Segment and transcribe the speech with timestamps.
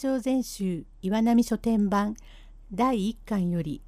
[0.00, 2.14] 長全集岩波書店版
[2.72, 3.82] 第1巻より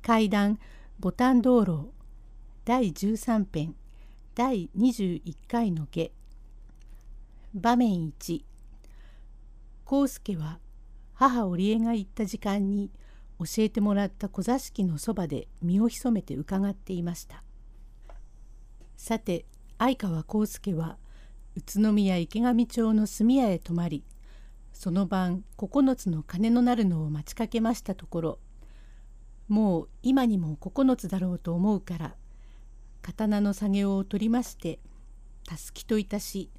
[0.00, 0.58] 階段
[0.98, 1.90] ボタン道路
[2.64, 3.74] 第13編
[4.34, 6.10] 第21回の下。
[7.54, 8.42] 場面1
[9.84, 10.60] 康介は
[11.12, 12.90] 母織江が行った時間に
[13.38, 17.44] 教えてもらった小座敷のそばで身を潜めて伺っていました。
[18.96, 19.44] さて
[19.76, 20.96] 相川康介は
[21.54, 24.04] 宇都宮池上町の住屋へ泊まり
[24.72, 28.38] その晩9つの鐘のなるのを待ちかけましたところ
[29.48, 32.14] もう今にも9つだろうと思うから
[33.02, 34.78] 刀の下げを取りまして
[35.46, 36.50] たすきといたし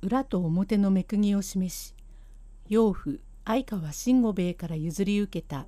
[0.00, 1.94] 裏と表の目釘を示し
[2.68, 5.66] 養父相川慎吾兵衛から譲り受けた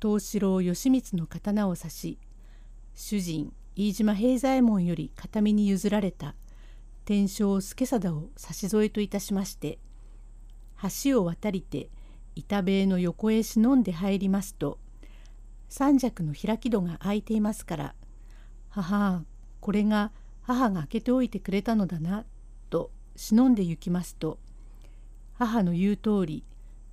[0.00, 2.18] 東四郎義満の刀を指し
[2.94, 6.34] 主人飯島平左衛門より形見に譲られた
[7.04, 9.78] 天正助貞を差し添えといたしまして
[11.04, 11.90] 橋を渡りて
[12.34, 14.78] 板塀の横へ忍んで入りますと
[15.68, 17.94] 三尺の開き戸が開いていますから
[18.70, 19.24] 「母
[19.60, 22.24] これが母が開けておいてくれたのだな」
[22.70, 24.38] と忍んで行きますと
[25.34, 26.44] 母の言う通り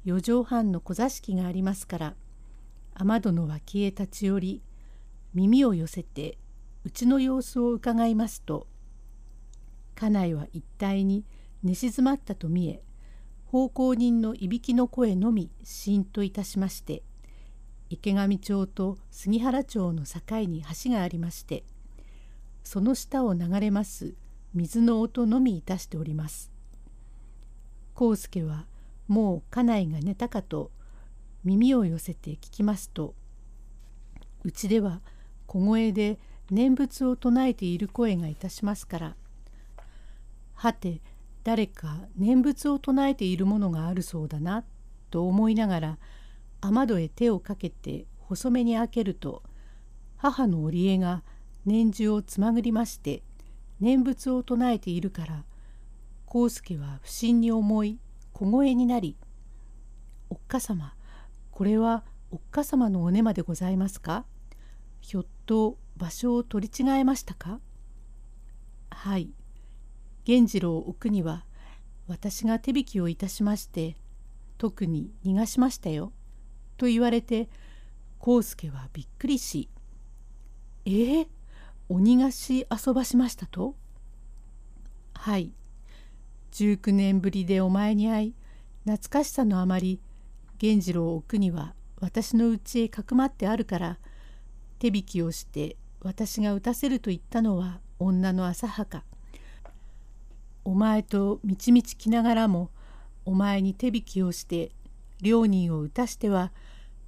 [0.05, 2.15] 四畳半の小座敷がありますから
[2.93, 4.61] 雨戸の脇へ立ち寄り
[5.33, 6.37] 耳を寄せて
[6.83, 8.67] うちの様子をうかがいますと
[9.95, 11.25] 家内は一体に
[11.63, 12.81] 寝静まったと見え
[13.51, 17.01] 奉公人のいびきの声のみしんといたしまして
[17.89, 21.63] 池上町と杉原町の境に橋がありまして
[22.63, 24.13] その下を流れます
[24.53, 26.51] 水の音のみいたしております。
[27.99, 28.65] 康介は
[29.09, 30.71] もう家内が寝たかと
[31.43, 33.13] 耳を寄せて聞きますと
[34.45, 35.01] うちでは
[35.47, 36.17] 小声で
[36.49, 39.15] 念仏を唱えている声がいたしますから
[40.53, 41.01] はて
[41.43, 44.63] 誰か念仏を唱えているものがあるそうだな
[45.09, 45.97] と思いながら
[46.61, 49.43] 雨戸へ手をかけて細めに開けると
[50.17, 51.23] 母の織江が
[51.65, 53.23] 念珠をつまぐりまして
[53.79, 55.45] 念仏を唱えているから
[56.31, 57.99] 康介は不審に思い
[58.33, 59.17] 小声になり
[60.29, 60.93] 「おっかさま
[61.51, 64.25] これはおっかさまのおねまでございますか？
[65.01, 67.59] ひょっと場所を取り違えましたか?」
[68.91, 69.31] はい
[70.27, 71.45] 源次郎奥には
[72.07, 73.95] 私が手引きをいたしまして
[74.57, 76.11] 特に逃がしましたよ」
[76.77, 77.49] と言われて
[78.19, 79.69] 康介はびっくりし
[80.85, 81.27] 「えー、
[81.87, 83.75] 鬼逃がし遊ばしましたと?」
[85.13, 85.53] 「はい
[86.51, 88.35] 19年ぶりでお前に会い
[88.85, 90.01] 懐かしさのあまり
[90.61, 93.99] 源次郎を置くには私の家へかくまってあるから
[94.79, 99.03] 手引きをして私が打たせると言ったのは女の浅はか。
[100.63, 102.69] お前とみちみち来ながらも
[103.25, 104.71] お前に手引きをして
[105.21, 106.51] 両人を打たしては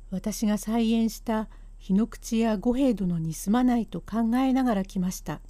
[0.10, 1.48] 私が再演した
[1.78, 5.42] 日の口や五兵殿にすまないと考えながら来ました。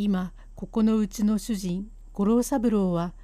[0.00, 3.14] 今ここのうちの主人五郎三郎は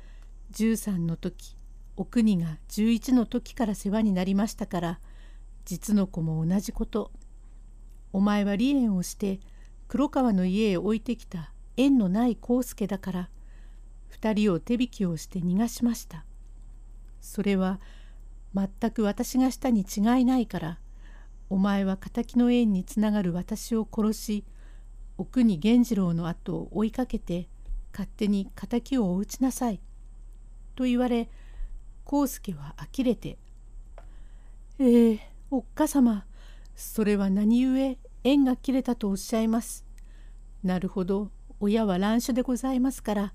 [0.52, 1.56] 13の時
[1.96, 5.00] お国が11の時から世話になりましたから
[5.64, 7.12] 実の子も同じこと
[8.12, 9.38] お前は離縁をして
[9.86, 13.30] 黒川の家へ置いてきた縁のない康介だから
[14.20, 16.24] 2人を手引きをして逃がしました
[17.20, 17.80] それは
[18.54, 20.78] 全く私がしたに違いないから
[21.50, 24.44] お前は敵の縁につながる私を殺し
[25.18, 27.48] 奥に源次郎の後を追いかけて
[27.92, 29.80] 勝手に敵をお打ちなさい」
[30.74, 31.28] と言われ
[32.10, 33.38] 康介は呆れて
[34.78, 35.20] 「ええー、
[35.50, 36.26] おっかさま
[36.74, 39.84] それは何故縁が切れたとおっしゃいます。
[40.64, 41.30] なるほど
[41.60, 43.32] 親は乱種でございますから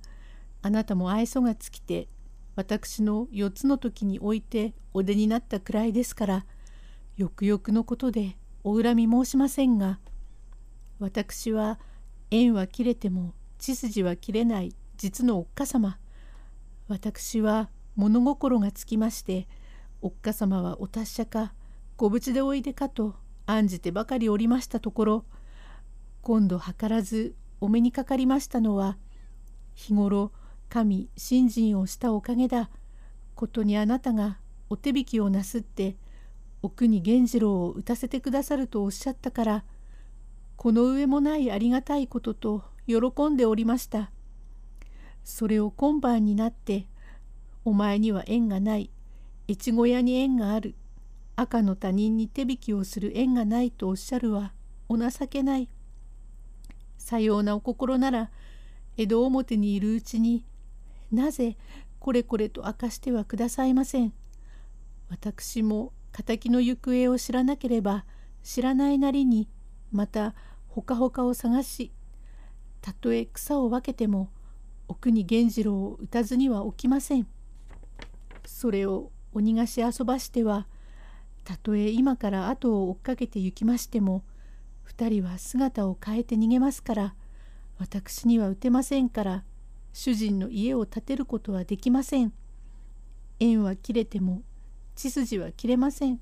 [0.61, 2.07] あなたも愛想が尽きて
[2.55, 6.45] 私の4つの時においてお出になったくらいですから
[7.15, 9.99] よくよくのことでお恨み申しませんが
[10.99, 11.79] 私は
[12.31, 15.97] 縁は切れても血筋は切れない実のおっかさま
[16.88, 19.47] 私は物心がつきまして
[20.01, 21.53] おっかさまはお達者か
[21.97, 23.15] ご無事でおいでかと
[23.45, 25.25] 案じてばかりおりましたところ
[26.21, 28.97] 今度図らずお目にかかりましたのは
[29.73, 30.31] 日頃
[30.69, 32.69] 神信心をしたおかげだ
[33.36, 34.38] ことにあなたが
[34.69, 35.98] お手引きをなすって
[36.62, 39.63] 奥に源次郎を打たせてくださるとおっしゃったから
[40.57, 44.12] この上もないありがたいことと喜んでおりました。
[45.24, 46.88] それを今晩になって
[47.63, 48.89] 「お前には縁がない
[49.48, 50.75] 越後屋に縁がある
[51.36, 54.54] 赤の他人に手引きをする縁がない」とおっしゃるは
[54.88, 55.69] お情けない。
[56.98, 58.31] さようなお心なら
[58.98, 60.45] 江戸表にいるうちに
[61.11, 61.57] なぜ
[62.00, 64.13] これこれと明かしてはくださいません。
[65.09, 65.94] 私も
[66.25, 68.06] 敵の行方を知らなければ
[68.44, 69.47] 知らないなりに
[69.91, 70.35] また
[70.67, 71.91] ほかほかを探し
[72.81, 74.29] たとえ草を分けても
[74.88, 77.27] 奥に源次郎を打たずには起きません。
[78.45, 80.67] それを鬼菓子遊ばしては
[81.44, 84.23] たとえ今から後を追っかけて行きましても
[84.88, 87.15] 2人は姿を変えて逃げますから
[87.77, 89.44] 私には打てませんから
[89.94, 92.33] 主人の家を建てることはできません。
[93.39, 94.44] 縁は切れても
[94.95, 96.19] 血筋は切れません。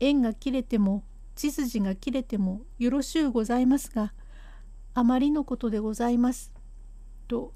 [0.00, 4.12] 縁が切れても血筋が切れてもよろしゅうございますが
[4.94, 6.52] あまりのことでございます。
[7.26, 7.52] と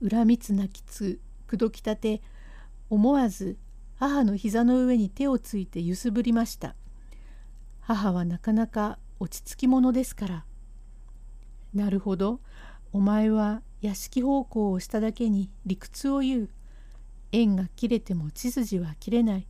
[0.00, 2.22] 恨みつ泣きつ口説きたて
[2.90, 3.56] 思わず
[3.96, 6.74] 母の膝の上に手をついて揺すぶりました。
[7.80, 10.44] 母はなかなか落ち着き者ですから。
[11.74, 12.40] なるほど
[12.92, 16.48] お前は屋敷奉公をしただけに理屈を言う。
[17.30, 19.46] 縁が切れても血筋は切れない。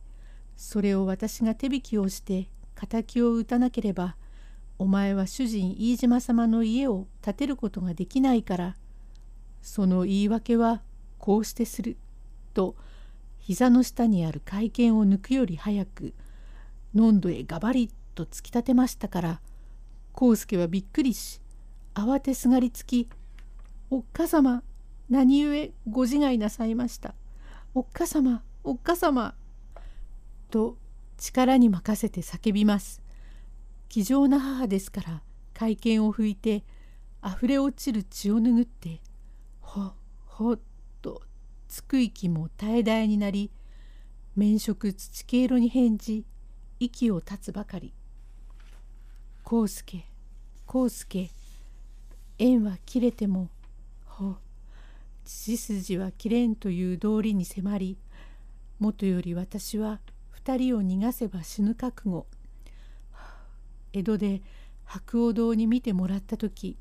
[0.55, 2.49] それを私が手引きをして
[2.87, 4.15] 敵を討たなければ
[4.77, 8.75] お前は主人飯島様の家を建てることができないから
[9.61, 10.81] その言い訳は
[11.17, 11.97] こうしてする」
[12.53, 12.75] と
[13.39, 16.13] 膝の下にある会見を抜くより早く
[16.93, 19.41] のんどへがばりと突き立てましたから
[20.19, 21.41] 康介はびっくりし
[21.93, 23.09] 慌てすがりつき
[23.91, 24.61] 「おっかさま
[25.09, 27.15] 何故ご自害なさいました？
[27.73, 29.33] おっかさまおっかさま」
[30.51, 30.77] と
[31.17, 33.01] 力に任せて叫びます。
[33.87, 35.23] 気丈な母ですから
[35.55, 36.63] 会見を拭いて
[37.21, 39.01] あふれ落ちる血を拭って
[39.59, 39.93] ほ
[40.27, 40.59] ほっ
[41.01, 41.23] と
[41.67, 43.49] つく息も絶え絶えになり
[44.35, 46.25] 面色土毛色に返じ
[46.79, 47.91] 息を絶つばかり
[49.43, 50.05] 「康介
[50.71, 51.31] 康介
[52.37, 53.49] 縁は切れても
[54.19, 54.35] ほ
[55.23, 57.97] 血筋は切れん」という道理に迫り
[58.77, 62.27] もとより私は二人を逃がせば死ぬ覚悟
[63.93, 64.41] 江戸で
[64.83, 66.77] 白鸚堂に見てもらった時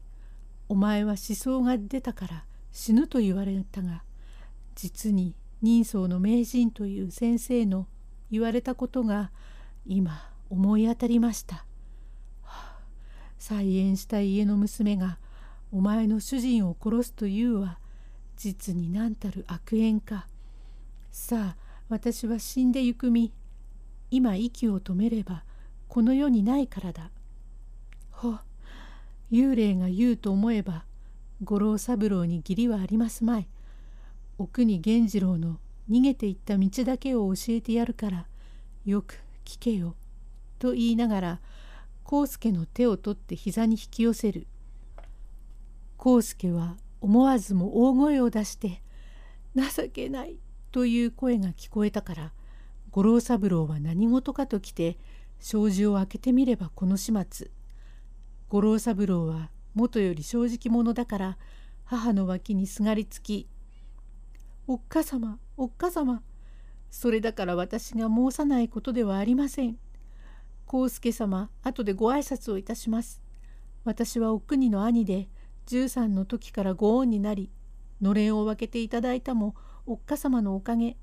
[0.68, 4.02] お前は思想が出たから死ぬと言われたが
[4.74, 7.86] 実に人相の名人という先生の
[8.30, 9.30] 言われたことが
[9.86, 11.64] 今思い当たりました。
[13.38, 15.18] 再縁した家の娘が
[15.70, 17.78] お前の主人を殺すというは
[18.36, 20.26] 実に何たる悪縁か。
[21.10, 21.56] さあ
[21.88, 23.32] 私は死んでゆく身
[24.10, 25.44] 今息を止めれば
[25.88, 27.10] この世にないからだ。
[28.10, 28.36] ほ
[29.30, 30.84] 幽霊が言うと思えば
[31.44, 33.48] 五郎三郎に義理はありますまい。
[34.38, 35.58] 奥に源次郎の
[35.90, 38.26] 逃げていった道だけを教えてやるから
[38.84, 39.96] よく聞けよ」
[40.58, 41.40] と言いながら
[42.10, 44.46] 康介の手を取って膝に引き寄せる。
[45.98, 48.82] 康介は思わずも大声を出して
[49.54, 50.38] 「情けない」
[50.70, 52.32] という声が聞こえたから
[52.90, 54.98] 五郎三郎は何事かと来て
[55.38, 57.50] 障子を開けてみればこの始末
[58.48, 61.38] 五郎三郎はもとより正直者だから
[61.84, 63.48] 母の脇にすがりつき
[64.66, 66.22] 「おっかさまおっかさま
[66.90, 69.78] それだから私が申さないことではありません。
[70.70, 73.22] 康介様後でご挨拶をいたします。
[73.84, 75.28] 私はお国の兄で
[75.68, 77.50] 13の時からご恩になり
[78.00, 79.54] のれんを分けていただいたも
[79.86, 80.96] おっかさまのおかげ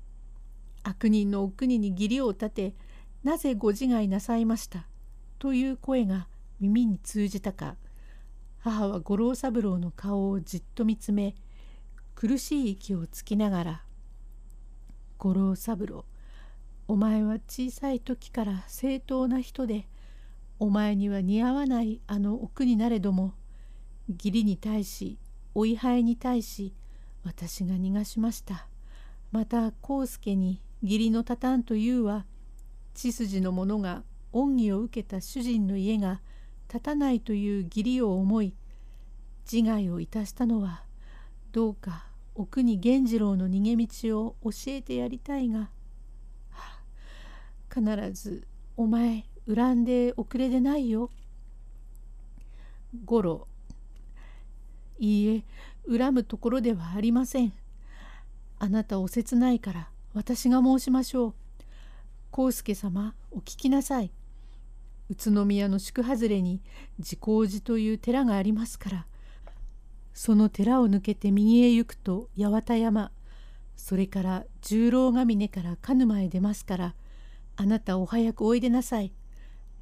[0.82, 2.74] 悪人のお国に義理を立て
[3.22, 4.86] なぜご自害なさいました」
[5.38, 6.28] という声が
[6.60, 7.76] 耳に通じたか。
[8.58, 11.36] 母は五郎三郎の顔をじっと見つめ
[12.16, 13.84] 苦しい息をつきながら
[15.18, 16.04] 「五郎三郎
[16.88, 19.88] お前は小さい時から正当な人で
[20.58, 23.34] お前には似合わないあの奥になれども
[24.08, 25.18] 義理に対し
[25.54, 26.72] お位牌に対し
[27.24, 28.66] 私が逃がしました
[29.32, 32.26] また康介に義理のたたんというは
[32.94, 36.20] 血筋の者が恩義を受けた主人の家が
[36.68, 38.54] 立たないという義理を思い
[39.50, 40.82] 自害をいたしたのは
[41.52, 45.68] どうか奥に源次郎の逃げ道を教えてやりたいが、は
[46.50, 46.80] あ、
[47.74, 48.46] 必ず
[48.76, 51.10] お前恨んでおくれでないよ。
[53.04, 53.46] 五郎
[54.98, 55.44] いいえ
[55.88, 57.52] 恨むところではありません。
[58.58, 61.34] あなたお切ないから私が申しましょう。
[62.36, 64.10] 康介様お聞きなさい。
[65.08, 66.60] 宇都宮の宿外れに
[66.98, 69.06] 自光寺という寺がありますから
[70.14, 73.12] その寺を抜けて右へ行くと八幡山
[73.76, 76.94] それから十郎ヶ峰から鹿沼へ出ますから
[77.54, 79.12] あなたお早くおいでなさい。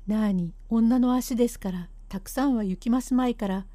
[0.07, 3.67] なあに女の足ですからたくさんは行きますまいから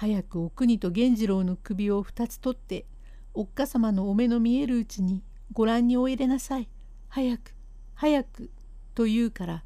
[0.00, 2.86] 早くお国と源次郎の首を二つ取って
[3.34, 6.68] おっかさまのお目の見えるうちにご覧においでなさい。
[7.08, 7.56] 早く
[7.94, 8.52] 早く」
[8.94, 9.64] と言うから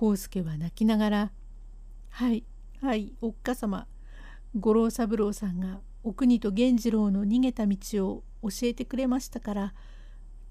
[0.00, 1.32] 康介は泣きながら
[2.10, 2.44] 「はい
[2.80, 3.88] はいおっかさま
[4.56, 9.74] 五郎三郎さんがお国と源次郎の逃げた道を教えてくれましたから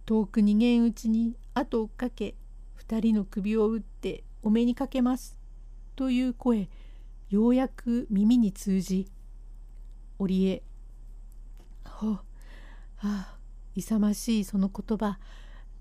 [0.06, 2.36] 遠く逃げんうちに後をかけ
[2.74, 5.40] 二人の首を打ってお目にかけます」
[5.96, 6.68] という声
[7.30, 9.12] ようやく耳に通じ
[10.18, 10.64] 織江
[11.84, 12.24] 「ほは
[13.00, 13.38] あ
[13.76, 15.20] 勇ましいその言葉。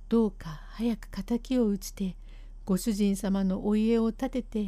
[0.08, 2.16] どうか早く敵を討ちて
[2.64, 4.58] ご主人様のお家を建てて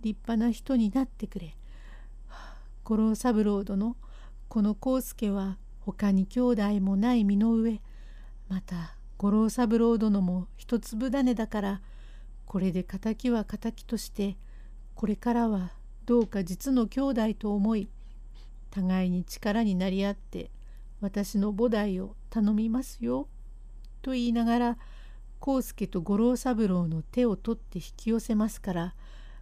[0.00, 1.56] 立派な人になってくれ。
[2.84, 3.96] 五郎三郎殿
[4.48, 7.82] この康介は他に兄弟もない身の上。
[8.48, 11.82] また五郎三郎殿も一粒種だから
[12.46, 14.36] これで敵は敵として
[14.94, 15.72] これからは
[16.08, 17.90] どうか実の兄弟と思い
[18.70, 20.50] 互いに力になり合って
[21.02, 23.28] 私の菩提を頼みますよ」
[24.00, 24.78] と言いながら
[25.46, 28.94] 康介と五郎三郎の手を取って引き寄せますから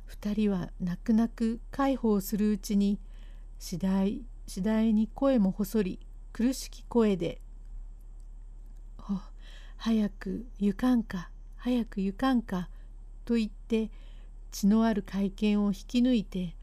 [0.08, 2.98] 2人は泣く泣く介抱するうちに
[3.60, 6.00] 次第次第に声も細り
[6.32, 7.40] 苦しき声で
[9.78, 12.68] 「早く行かんか早く行かんか」
[13.24, 13.88] と言って
[14.56, 16.56] 血のある会見を引き抜いて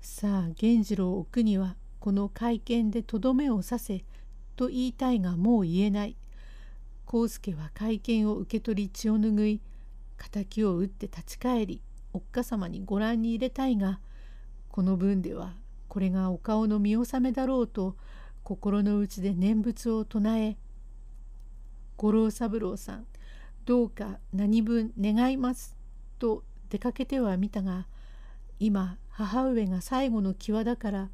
[0.00, 4.04] さあ源次郎を奥にはこの会見でとどめを刺せ
[4.54, 6.16] と言いたいがもう言えない。
[7.12, 9.60] 康介は会見を受け取り血を拭い
[10.30, 13.98] 敵を打って立ち返りおっかさまにご覧に入れたいが
[14.68, 15.54] この分では
[15.88, 17.96] これがお顔の見納めだろうと
[18.44, 20.56] 心の内で念仏を唱え
[21.98, 23.06] 「五郎三郎さん
[23.64, 25.76] どうか何分願います」
[26.20, 27.86] と出かけてはみたが
[28.58, 31.08] 今母上が最後の際だから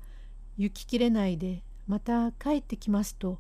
[0.59, 3.39] 行ききれないでまた帰ってきますと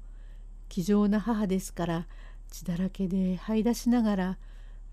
[0.69, 2.07] 気丈な母ですから
[2.51, 4.39] 血だらけで這い出しながら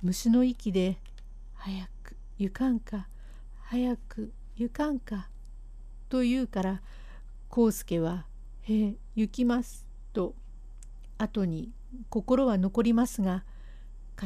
[0.02, 0.98] 虫の息で
[1.56, 3.08] 「早く行かんか
[3.62, 5.30] 早く行かんか」
[6.10, 6.82] と言うから
[7.50, 8.26] 康介は
[8.64, 10.36] 「へえ行きます」と
[11.18, 11.72] 後に
[12.10, 13.46] 心は残りますが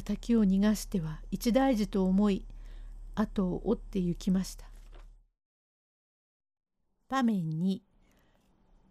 [0.03, 2.45] 敵を逃がしては一大事と思い
[3.19, 4.69] 後を追って行きました。
[7.09, 7.81] 場面に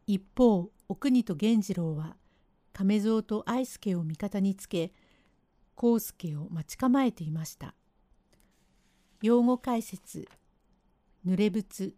[0.07, 2.17] 一方お国と源次郎は
[2.73, 4.93] 亀蔵と愛助を味方につけ
[5.81, 7.75] 康介を待ち構えていました。
[9.23, 10.29] 用語解説。
[11.27, 11.95] 濡れ仏。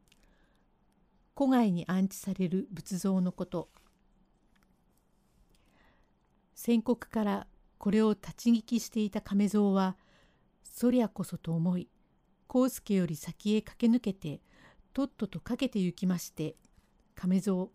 [1.37, 3.69] 古外に安置される仏像のこと。
[6.55, 7.47] 先刻から
[7.79, 9.97] これを立ち聞きしていた亀蔵は
[10.65, 11.89] そりゃこそと思い
[12.53, 14.41] 康介より先へ駆け抜けて
[14.95, 16.57] とっととかけて行きまして
[17.15, 17.67] 亀蔵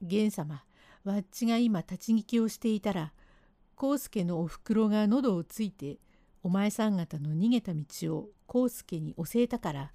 [0.00, 0.62] 源様
[1.04, 3.12] わっちが今立ち聞きをしていたら
[3.80, 5.98] 康介のおふくろが喉をついて
[6.42, 7.84] お前さん方の逃げた道
[8.16, 9.92] を康介に教えたから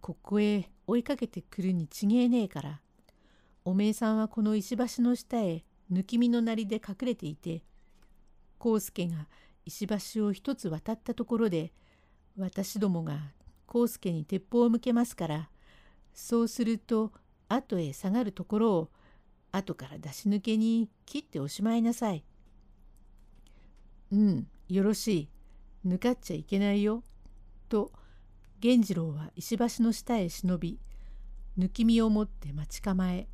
[0.00, 2.80] ここへ追いかけてくるにちげえねえから
[3.64, 7.62] おめえさんはこの石橋の下へ抜き身のなりで隠れていて
[8.64, 9.28] 康介が
[9.64, 11.72] 石橋を一つ渡ったところで
[12.36, 13.32] 私どもが
[13.72, 15.50] 康介に鉄砲を向けますから
[16.14, 17.12] そうすると
[17.48, 18.90] 後へ下がるところを
[19.52, 22.24] 後から出し抜けに切っておしまいなさい。
[24.10, 25.28] うん、よろしい。
[25.86, 27.02] 抜かっちゃいけないよ。
[27.68, 27.92] と、
[28.62, 30.78] 源次郎は石橋の下へ忍び、
[31.58, 33.28] 抜き身を持って待ち構え、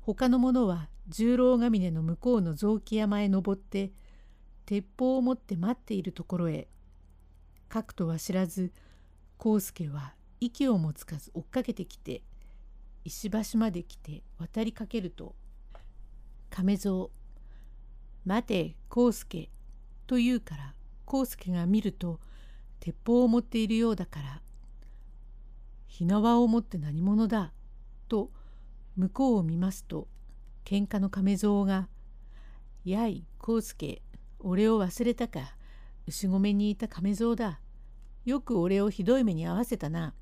[0.00, 3.92] 他の者は十郎ヶ峰の向こうの雑木山へ登って、
[4.66, 6.68] 鉄砲を持って待っているところへ、
[7.68, 8.72] かくとは知らず、
[9.44, 12.22] 康介は息をもつかず追っかけてきて、
[13.04, 15.34] 石橋まで来て渡りかけると、
[16.50, 17.08] 亀蔵
[18.24, 19.50] 待て康介
[20.06, 20.74] と言うから
[21.10, 22.20] 康介が見ると
[22.80, 24.42] 鉄砲を持っているようだから
[25.86, 27.52] 火縄を持って何者だ
[28.08, 28.30] と
[28.96, 30.08] 向こうを見ますと
[30.64, 31.88] 喧嘩の亀蔵が
[32.84, 34.02] 「やい康介
[34.38, 35.56] 俺を忘れたか。
[36.08, 37.60] 牛込にいた亀蔵だ
[38.24, 40.14] よく俺をひどい目に遭わせたな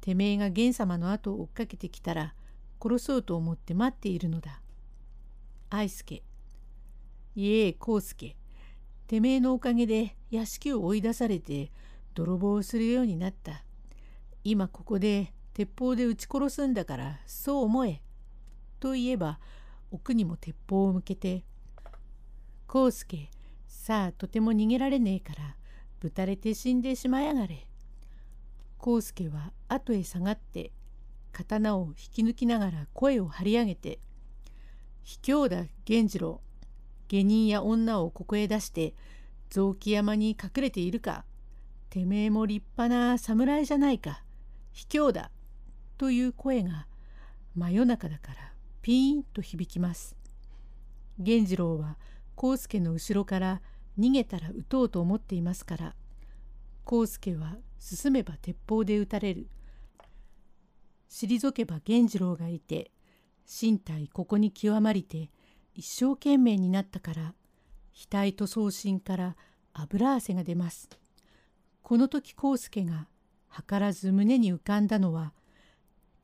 [0.00, 2.34] てめえが源様の後を追っかけてきたら
[2.82, 4.62] 殺そうと思って待っているのだ
[5.68, 6.22] 愛介。
[7.34, 8.36] いえ、康介。
[9.06, 11.72] てめえのおかげで屋敷を追い出されて
[12.14, 13.64] 泥棒をするようになった。
[14.44, 18.00] 今ここで鉄砲で撃ち殺すんだからそう思え。
[18.80, 19.40] と言えば
[19.90, 21.44] 奥にも鉄砲を向けて
[22.72, 23.30] 「康介
[23.82, 25.56] さあとても逃げられねえから
[25.98, 27.66] ぶたれて死んでしまやがれ」。
[28.78, 30.70] 康介は後へ下がって
[31.32, 33.98] 刀を引き抜きながら声を張り上げて
[35.02, 36.40] 「卑怯だ源次郎
[37.08, 38.94] 下人や女をここへ出して
[39.50, 41.24] 雑木山に隠れているか。
[41.90, 44.22] てめえも立派な侍じゃないか。
[44.70, 45.32] 卑怯だ。
[45.98, 46.86] という声が
[47.56, 50.16] 真夜中だからピーンと響きます。
[51.18, 51.98] 源次郎は
[52.40, 53.60] 康介の後ろから
[53.98, 55.94] 逃げたら撃とうと思っていますから。
[56.90, 59.48] 康介は進めば鉄砲で撃たれる。
[61.08, 62.90] 退けば源次郎がいて
[63.46, 65.30] 身体ここに極まりて
[65.74, 67.34] 一生懸命になったから
[68.10, 69.36] 額と送信から
[69.74, 70.88] 油汗が出ます。
[71.82, 73.08] この時康介が
[73.50, 75.32] 図らず胸に浮かんだのは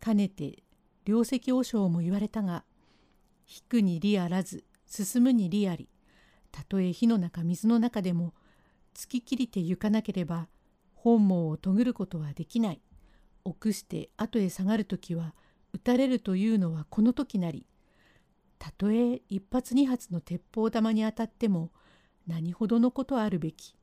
[0.00, 0.62] かねて
[1.04, 2.64] 両石和尚も言われたが
[3.46, 5.88] 引くに利あらず進むに利あり。
[6.50, 8.34] たとえ火の中水の中でも
[8.94, 10.48] 突き切りて行かなければ
[10.94, 12.80] 本望をとぐることはできない。
[13.44, 15.34] 臆して後へ下がる時は
[15.72, 17.66] 撃たれるというのはこの時なり。
[18.58, 21.70] たとえ一発二発の鉄砲玉に当たっても
[22.26, 23.76] 何ほどのことあるべき。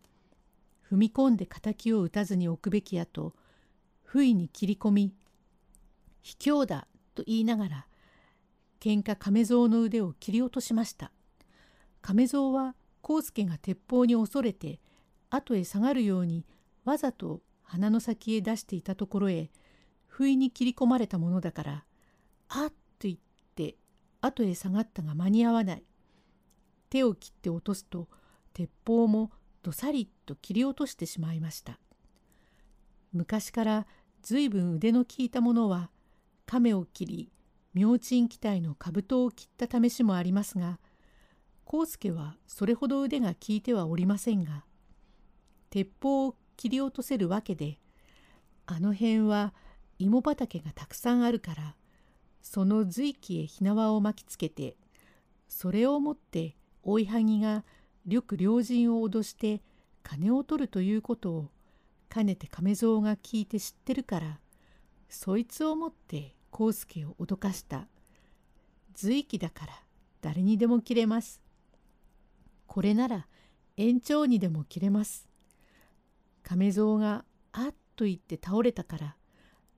[0.92, 3.34] 踏み込んで敵を撃たずに置くべきやと
[4.04, 5.16] 不意に切り込み
[6.22, 7.88] 「卑怯だ」と言いながら
[8.80, 11.12] 喧嘩亀蔵の腕を切り落としました。
[12.06, 14.80] 亀蔵は康介が鉄砲に恐れて
[15.32, 16.46] 後へ下がるように
[16.84, 19.50] わざと鼻の先へ出していたところへ
[20.06, 21.86] 不意に切り込まれたものだから
[22.48, 22.70] 「あっ!」
[23.00, 23.18] と言っ
[23.56, 23.76] て
[24.22, 25.84] 後へ下がったが間に合わない。
[26.92, 28.08] 手を切って落とすと
[28.54, 29.32] 鉄砲も
[29.64, 31.80] どさりと切り落としてしまいました。
[33.14, 33.88] 昔から
[34.22, 35.90] 随分腕の効いたものは
[36.46, 37.32] 亀を切り
[37.74, 40.80] 明珍機体の兜を切った試しもありますが
[41.72, 44.64] 康介はそれほど腕が効いてはおりませんが
[45.70, 47.80] 鉄砲を切り落とせるわけで
[48.66, 49.54] あの辺は
[50.00, 51.76] 芋畑がたくさんあるから
[52.42, 54.78] その随気へ火縄を巻きつけて
[55.48, 57.64] それをもって追いはぎが
[58.06, 59.62] 緑良人を脅して
[60.04, 61.50] 金を取るということを
[62.08, 64.40] かねて亀蔵が聞いて知ってるから
[65.10, 67.88] そいつをもって康介を脅かした
[68.94, 69.74] 随気だから
[70.22, 71.45] 誰にでも切れます。
[72.75, 73.25] これなら
[73.77, 75.29] 延長にでも切れます。
[76.44, 79.16] 亀蔵があっと言って倒れたから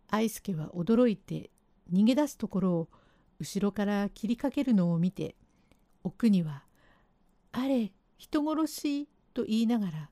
[0.10, 1.51] 愛介は驚いて
[1.93, 2.89] 逃げ出すところを
[3.39, 5.36] 後ろから切りかけるのを見て
[6.03, 6.63] 奥には
[7.53, 10.10] 「あれ人殺し」と言いながら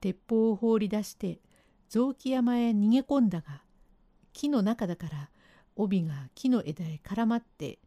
[0.00, 1.38] 鉄砲を放り出して
[1.88, 3.62] 雑木山へ逃げ込んだが
[4.32, 5.30] 木の中だから
[5.76, 7.78] 帯が木の枝へ絡まって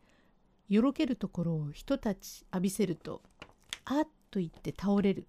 [0.69, 3.21] よろけるところをひとたち浴びせると
[3.84, 5.28] 「あっ!」と言って倒れる。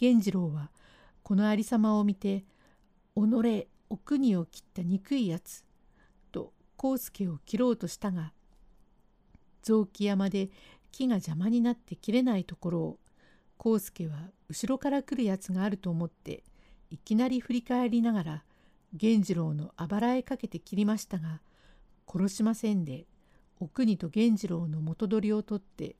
[0.00, 0.70] 源次郎は
[1.22, 2.44] このありさまを見て
[3.16, 5.64] 「己お国を切った憎いやつ」
[6.30, 8.32] と康介を切ろうとしたが
[9.62, 10.50] 雑木山で
[10.92, 12.98] 木が邪魔になって切れないところを
[13.62, 16.44] 康介は後ろから来るやつがあると思って
[16.90, 18.44] いきなり振り返りながら
[18.92, 21.42] 源次郎のあばらへかけて切りましたが
[22.10, 23.06] 殺しませんで
[23.60, 25.96] お国と源次郎の元取りを取って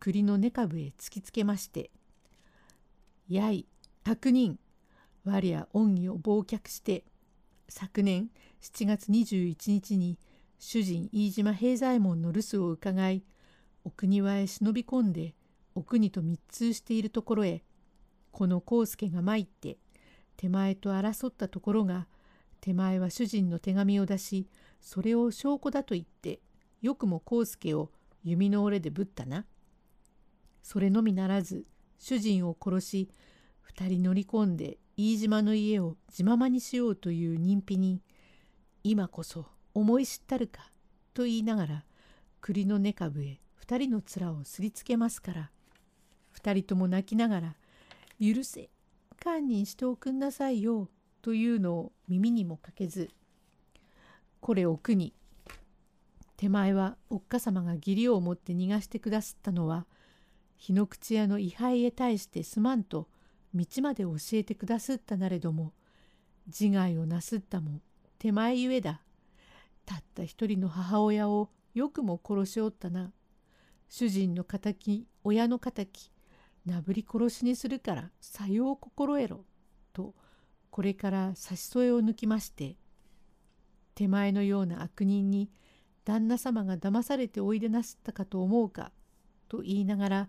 [0.00, 1.90] 栗の根株へ突きつけまして
[3.28, 3.66] 「やい
[4.04, 4.58] 悪人
[5.24, 7.04] 我や恩義を忘却して
[7.68, 8.30] 昨年
[8.62, 10.18] 7月21日に
[10.58, 13.22] 主人飯島平左衛門の留守を伺い
[13.84, 15.34] お国輪へ忍び込んで
[15.74, 17.62] お国と密通しているところへ
[18.32, 19.78] この康介が参って
[20.36, 22.06] 手前と争ったところが
[22.60, 24.48] 手前は主人の手紙を出し
[24.80, 26.40] それを証拠だと言って
[26.80, 27.90] よくも康介を
[28.24, 29.44] 弓の折れでぶったな。
[30.68, 31.64] それのみならず
[31.96, 33.08] 主人を殺し
[33.62, 38.02] 二人乗り込んで飯島の家を自ままにしようという人否に
[38.84, 40.70] 今こそ思い知ったるか
[41.14, 41.84] と言いながら
[42.42, 45.50] 栗の根株へ二人の面をすりつけますから
[46.32, 47.56] 二人とも泣きながら
[48.20, 48.68] 「許せ
[49.18, 50.90] 堪忍しておくんなさいよ」
[51.22, 53.08] というのを耳にもかけず
[54.40, 55.14] これを苦に
[56.36, 59.86] 手前はおっかさまが義理を持って逃がしてくだすったのは
[60.58, 63.08] 日の口屋の位牌へ対してすまんと
[63.54, 65.72] 道まで教えてくだすったなれども
[66.46, 67.80] 自害をなすったも
[68.18, 69.00] 手前ゆえだ。
[69.86, 73.12] たった一人の母親をよくも殺しおったな。
[73.88, 76.10] 主人の敵親の敵
[76.66, 79.44] なぶり殺しにするからさよう心得ろ」
[79.94, 80.14] と
[80.70, 82.76] これから差し添えを抜きまして
[83.94, 85.50] 手前のような悪人に
[86.04, 88.92] 旦那様が騙されておいでなすったかと思うか
[89.48, 90.28] と言いながら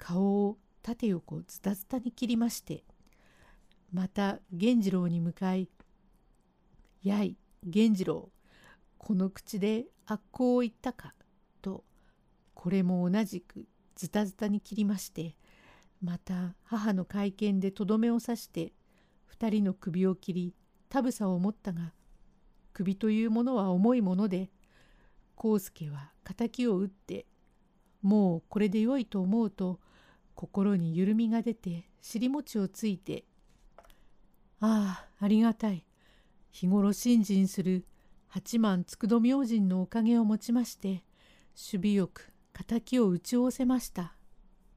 [0.00, 2.82] 顔を縦横ズタズタに切りまして
[3.92, 5.68] また源次郎に向かい
[7.04, 8.30] 「やい源次郎
[8.98, 11.14] この口で悪行を言ったか」
[11.60, 11.84] と
[12.54, 15.36] これも同じくズタズタに切りまして
[16.00, 18.72] また母の会見でとどめを刺して
[19.26, 20.54] 二人の首を切り
[20.88, 21.92] たぶさを持ったが
[22.72, 24.50] 首というものは重いもので
[25.36, 27.26] 康介は敵を打って
[28.00, 29.78] もうこれでよいと思うと
[30.40, 33.24] 心に緩みが出て尻餅をついて
[34.60, 35.84] 「ああありがたい。
[36.50, 37.84] 日頃信心する
[38.26, 41.04] 八幡佃明神のおかげをもちまして
[41.50, 42.32] 守備よく
[42.66, 44.14] 敵を打ち仰せました」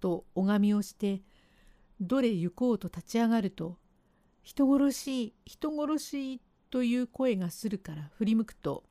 [0.02, 1.22] と拝みをして
[2.02, 3.78] どれ行こうと立ち上がると
[4.44, 8.84] 「人殺し人殺し」という声がするから振り向くと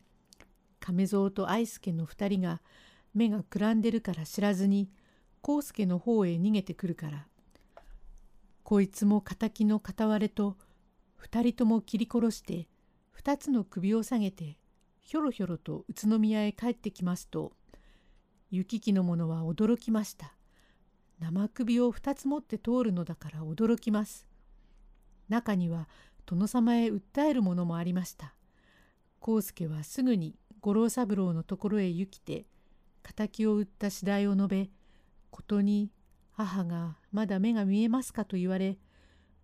[0.80, 2.62] 亀蔵と愛助の二人が
[3.12, 4.90] 目がくらんでるから知らずに
[5.46, 7.26] 康介の方へ逃げてくるから
[8.62, 10.56] こいつも敵の片割れと
[11.16, 12.68] 二人とも切り殺して
[13.10, 14.56] 二つの首を下げて
[15.00, 17.52] ひょろひょろと宇都宮へ帰ってきますと
[18.50, 20.34] 行き来の者は驚きました。
[21.18, 24.26] 生首を二つ持って通るのだから驚きます。
[25.30, 25.88] 中には
[26.26, 28.34] 殿様へ訴えるものもありました。
[29.26, 32.44] 康介はすぐに五郎三郎のところへ行きて
[33.02, 34.70] 敵を売った次第を述べ
[35.32, 35.90] ことに
[36.30, 38.78] 母がまだ目が見えますかと言われ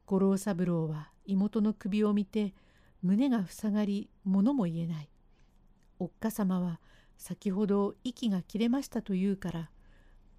[0.07, 2.55] 五郎三郎は妹の首を見て
[3.03, 5.11] 胸が塞がり物も言えない。
[5.99, 6.81] おっかさまは
[7.17, 9.71] 先ほど息が切れましたと言うから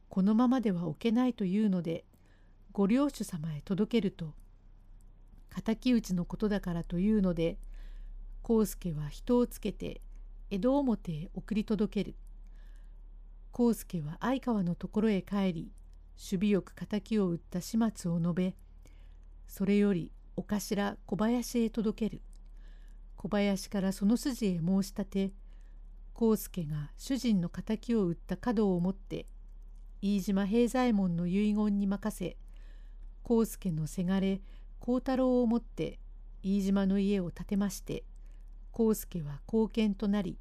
[0.08, 2.06] このままでは置けないというので
[2.72, 4.34] ご領主様へ届けると
[5.64, 7.58] 敵討ちのことだからというので
[8.48, 10.02] 康介は人をつけて
[10.50, 12.16] 江戸表へ送り届ける。
[13.58, 15.72] 康介は相川のところへ帰り
[16.18, 18.56] 守備よく敵を撃った始末を述べ
[19.48, 22.22] それよりお頭小林へ届ける。
[23.22, 25.32] 小林からその筋へ申し立て
[26.18, 29.26] 康介が主人の敵を撃った角を持って
[30.02, 32.38] 飯島平左衛門の遺言に任せ
[33.30, 34.40] 康介のせがれ
[34.80, 36.00] 幸太郎をもって
[36.44, 38.06] 飯島の家を建てまして
[38.72, 40.38] 康介は後見となり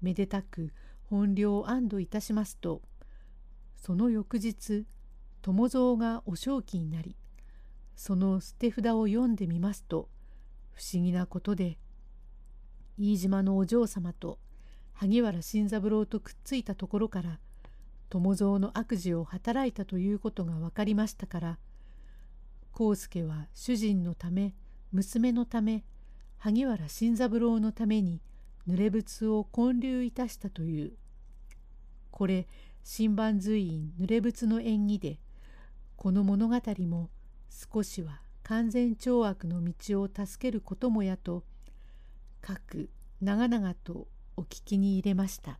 [0.00, 0.72] めでたく
[1.12, 2.80] 本領安堵いたしますと
[3.76, 4.86] その翌日
[5.42, 7.16] 友蔵がお正気になり
[7.94, 10.08] その捨て札を読んでみますと
[10.72, 11.76] 不思議なことで
[12.96, 14.38] 飯島のお嬢様と
[14.94, 17.40] 萩原新三郎とくっついたところから
[18.08, 21.58] 友蔵の悪事を働いたということが分かりましたから
[22.72, 24.54] 康介は主人のため
[24.92, 25.84] 娘のため
[26.38, 28.22] 萩原新三郎のために
[28.66, 31.01] 濡れ仏を建立いたしたという。
[32.12, 32.46] これ
[32.84, 35.18] 新版随院濡れ仏の縁起で
[35.96, 37.10] この物語も
[37.50, 41.42] 少しは完全懲悪の道を助けることもやと
[42.66, 45.58] く長々とお聞きに入れました。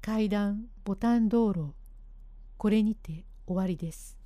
[0.00, 1.74] 階段ボタン道路
[2.56, 4.17] これにて終わりです。